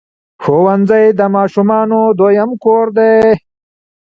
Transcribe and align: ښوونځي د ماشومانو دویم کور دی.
ښوونځي 0.43 1.05
د 1.19 1.21
ماشومانو 1.35 1.99
دویم 2.19 2.51
کور 2.63 2.85
دی. 2.97 3.15